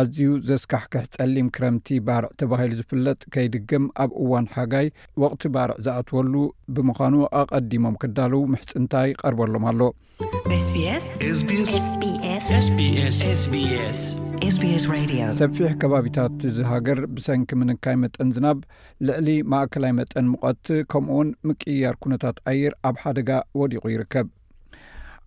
[0.00, 4.88] ኣዝዩ ዜስካሕክሕ ጸሊም ክረምቲ ባርዕ ተባሂሉ ዝፍለጥ ከይድግም ኣብ እዋን ሓጋይ
[5.22, 6.34] ወቕቲ ባርዕ ዝኣትወሉ
[6.76, 9.80] ብምዃኑ ኣቐዲሞም ክዳልው ምሕጽንታይ ቐርበሎም ኣሎ
[15.40, 18.58] ሰፊሕ ከባቢታት ዝሃገር ብሰንኪ ምንካይ መጠን ዝናብ
[19.08, 23.28] ልዕሊ ማእከላይ መጠን ምቐት ከምኡውን ምቅያር ኩነታት ኣየር ኣብ ሓደጋ
[23.62, 24.28] ወዲቑ ይርከብ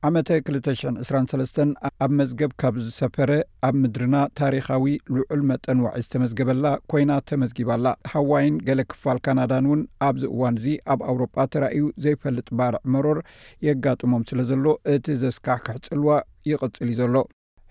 [0.08, 1.58] ዓመ 223
[2.04, 3.32] ኣብ መዝገብ ካብ ዝሰፈረ
[3.68, 10.24] ኣብ ምድርና ታሪኻዊ ልዑል መጠን ዋዒ ዝተመዝገበላ ኮይና ተመዝጊባላ ሃዋይን ገሌ ክፋል ካናዳን እውን ኣብዚ
[10.30, 13.20] እዋን እዚ ኣብ አውሮጳ ተራእዩ ዘይፈልጥ ባርዕ መሮር
[13.68, 16.10] የጋጥሞም ስለ ዘሎ እቲ ዘስካሕክሕጽልዋ
[16.52, 17.16] ይቕጽል እዩ ዘሎ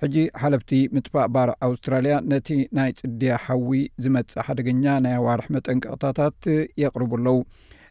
[0.04, 3.72] ሕጂ ሓለፍቲ ምጥባእ ባርዕ ኣውስትራልያ ነቲ ናይ ጽድድያ ሓዊ
[4.04, 6.38] ዝመጽእ ሓደገኛ ናይ ኣዋርሒ መጠንቀቕታታት
[6.84, 7.38] የቕርቡ ኣለዉ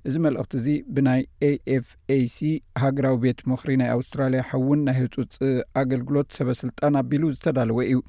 [0.07, 2.37] እዚ መልእኽቲ እዚ ብናይ aኤፍaሲ
[2.83, 5.37] ሃገራዊ ቤት ምክሪ ናይ ኣውስትራልያ ሕውን ናይ ህፁፅ
[5.81, 7.99] ኣገልግሎት ሰበስልጣን ኣቢሉ ዝተዳልወ እዩ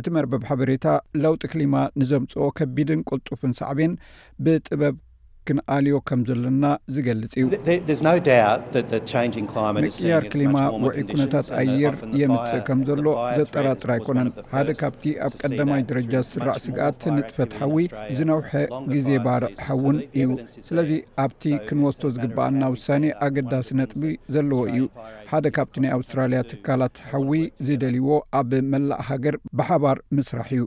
[0.00, 0.86] እቲ መርበብ ሓበሬታ
[1.22, 3.94] ለውጢ ክሊማ ንዘምፅኦ ከቢድን ቁልጡፍን ሳዕብን
[4.46, 4.96] ብጥበብ
[5.48, 7.46] ክንኣልዮ ከም ዘለና ዝገልጽ እዩ
[9.84, 13.06] ምቅያር ክሊማ ውዒ ኩነታት ኣየር የምፅእ ከም ዘሎ
[13.40, 17.76] ዘጠራጥር ኣይኮነን ሓደ ካብቲ ኣብ ቀዳማይ ደረጃ ዝስራዕ ስግኣት ንጥፈት ሓዊ
[18.18, 18.50] ዝነውሐ
[18.92, 20.28] ግዜ ባርዕ ሓውን እዩ
[20.68, 20.90] ስለዚ
[21.26, 24.04] ኣብቲ ክንወስቶ ዝግባአና ውሳኔ ኣገዳሲ ነጥቢ
[24.36, 24.82] ዘለዎ እዩ
[25.30, 27.32] ሓደ ካብቲ ናይ ኣውስትራልያ ትካላት ሓዊ
[27.68, 30.64] ዝደልይዎ ኣብ መላእ ሃገር ብሓባር ምስራሕ እዩ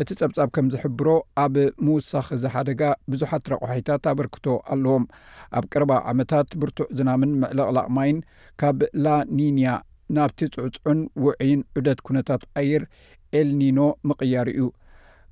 [0.00, 1.08] እቲ ጸብጻብ ከም ዝሕብሮ
[1.42, 1.54] ኣብ
[1.86, 2.82] ምውሳኺ ዝሓደጋ
[3.12, 5.04] ብዙሓት ረቕሒታት ኣበርክቶ ኣለዎም
[5.58, 8.18] ኣብ ቅርባ ዓመታት ብርቱዕ ዝናምን ምዕልቕላቕ ማይን
[8.62, 9.72] ካብ ላ ኒንያ
[10.18, 12.82] ናብቲ ፅዕፅዑን ውዒይን ዑደት ኩነታት ኣየር
[13.40, 13.78] ኤልኒኖ
[14.10, 14.62] ምቕያር እዩ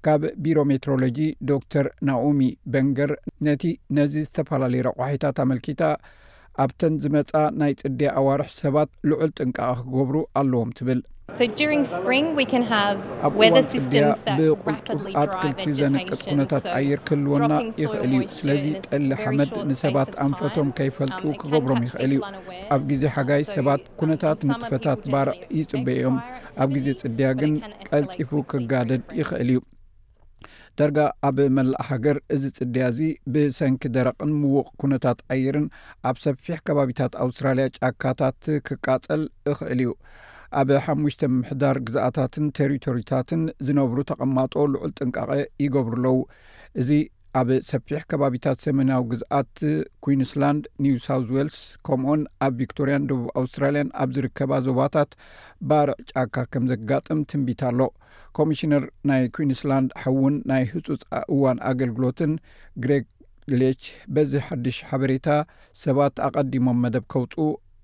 [0.07, 1.19] ካብ ቢሮ ሜትሮሎጂ
[1.53, 2.41] ዶክተር ናኦሚ
[2.75, 3.11] በንገር
[3.49, 3.65] ነቲ
[3.99, 5.83] ነዚ ዝተፈላለየ ረቕሒታት ኣመልኪታ
[6.63, 11.01] ኣብተን ዝመጻ ናይ ጽዴ ኣዋርሒ ሰባት ልዑል ጥንቃቐ ክገብሩ ኣለዎም ትብል
[11.31, 12.11] ኣብዋ
[13.73, 14.05] ፅድድያ
[14.63, 17.53] ብቁልጡፍ ኣትክልቲ ዘንቅጥ ኩነታት ኣየር ክህልወና
[17.83, 22.21] ይኽእል እዩ ስለዚ ጠሊ ሓመድ ንሰባት ኣንፈቶም ከይፈልጡ ክገብሮም ይኽእል እዩ
[22.77, 26.17] ኣብ ግዜ ሓጋይ ሰባት ኩነታት ንጥፈታት ባርቅ ይፅበዮም
[26.63, 27.53] ኣብ ግዜ ፅድያ ግን
[27.89, 29.61] ቀልጢፉ ክጋደድ ይኽእል እዩ
[30.83, 30.99] ደርጋ
[31.29, 32.99] ኣብ መላእ ሃገር እዚ ጽድያ እዚ
[33.33, 35.67] ብሰንኪ ደረቕን ምውቕ ኩነታት ኣየርን
[36.11, 39.91] ኣብ ሰፊሕ ከባቢታት ኣውስትራልያ ጫካታት ክቃፀል ይኽእል እዩ
[40.59, 45.31] ኣብ ሓሙሽተ ምሕዳር ግዝአታትን ተሪቶሪታትን ዝነብሩ ተቐማጦ ልዑል ጥንቃቐ
[45.65, 46.17] ይገብሩ ኣለዉ
[46.83, 46.89] እዚ
[47.41, 49.53] ኣብ ሰፊሕ ከባቢታት ሰሜናዊ ግዝኣት
[50.05, 55.11] ኩንስላንድ ኒውሳውት ወልስ ከምኡኡን ኣብ ቪክቶርያን ደቡብ ኣውስትራልያን ኣብ ዝርከባ ዞባታት
[55.71, 57.81] ባርዕ ጫካ ከም ዘጋጥም ትንቢት ኣሎ
[58.41, 61.01] ኮሚሽነር ናይ ኩንስላንድ ሓውን ናይ ህፁፅ
[61.37, 62.35] እዋን ኣገልግሎትን
[62.83, 63.07] ግሬግ
[63.61, 63.83] ሌች
[64.17, 65.29] በዚ ሓዱሽ ሓበሬታ
[65.85, 67.37] ሰባት አቀዲሞም መደብ ከውፁ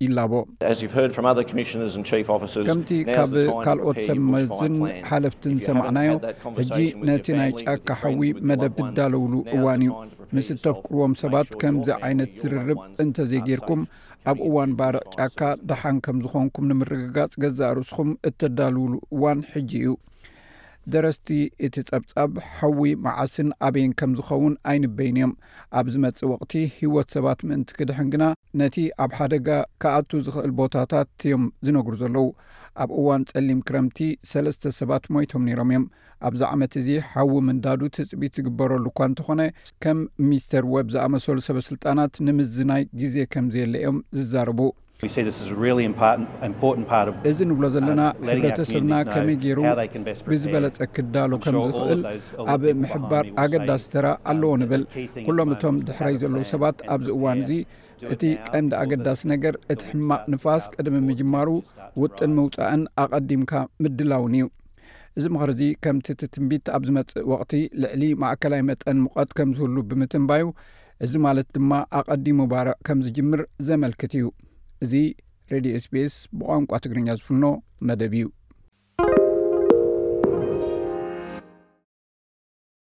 [0.04, 3.30] ይላቦከምቲ ካብ
[3.66, 4.74] ካልኦት ሰመዝን
[5.10, 6.10] ሓለፍትን ሰማዕናዮ
[6.58, 9.90] ሕጂ ነቲ ናይ ጫካ ሓዊ መደብ ትዳልውሉ እዋን እዩ
[10.34, 13.80] ምስ እተፍቅርዎም ሰባት ከምዚ ዓይነት ዝርርብ እንተዘይጌርኩም
[14.32, 15.40] ኣብ እዋን ባርዕ ጫካ
[15.70, 19.90] ደሓን ከም ዝኾንኩም ንምርግጋጽ ገዛእ ርእስኹም እተዳልውሉ እዋን ሕጂ እዩ
[20.94, 21.28] ደረስቲ
[21.66, 25.32] እቲ ጸብጻብ ሓዊ መዓስን ኣበይን ከም ዝኸውን ኣይንበይን እዮም
[25.78, 28.24] ኣብዚ መጽእ ወቕቲ ህወት ሰባት ምእንቲ ክድሕን ግና
[28.60, 29.48] ነቲ ኣብ ሓደጋ
[29.84, 32.24] ካኣቱ ዝኽእል ቦታታት እዮም ዝነግሩ ዘለዉ
[32.84, 33.98] ኣብ እዋን ጸሊም ክረምቲ
[34.32, 35.84] ሰለስተ ሰባት ሞይቶም ነይሮም እዮም
[36.28, 39.42] ኣብዚ ዓመት እዚ ሓዊ ምንዳዱ ትፅቢት ዝግበረሉ እኳ እንተኾነ
[39.84, 44.60] ከም ሚስተር ወብ ዝኣመሰሉ ሰበ ስልጣናት ንምዝናይ ግዜ ከምዘየለዮም ዝዛረቡ
[45.04, 45.06] Uh,
[47.30, 49.58] እዚ ንብሎ ዘለና ሕብረተሰብና ከመይ ገይሩ
[50.28, 52.00] ብዝበለፀ ክዳሎ ከም ዝክእል
[52.52, 54.84] ኣብ ምሕባር ኣገዳሲ ትራ um, ኣለዎ ንብል
[55.26, 57.52] ኩሎም እቶም ድሕረይ ዘለዉ ሰባት ኣብዚ እዋን እዚ
[58.14, 58.22] እቲ
[58.52, 61.48] ቀንዲ ኣገዳሲ ነገር እቲ ሕማቅ ንፋስ ቀደሚ ምጅማሩ
[62.04, 63.52] ውጥን ምውፃእን ኣቐዲምካ
[63.84, 64.44] ምድላውን እዩ
[65.18, 67.52] እዚ ምክርዚ ከምቲ ትትንቢት ኣብ ዝመፅእ ወቅቲ
[67.84, 70.44] ልዕሊ ማእከላይ መጠን ሙቐት ከም ዝህሉ ብምትንባዩ
[71.04, 71.70] እዚ ማለት ድማ
[72.02, 73.40] ኣቐዲሙ ባርዕ ከም ዝጅምር
[73.70, 74.26] ዘመልክት እዩ
[74.84, 74.94] እዚ
[75.52, 77.44] ሬድዮ ኤስቤስ ብቋንቋ ትግርኛ ዝፍኖ
[77.90, 78.26] ነደብ እዩ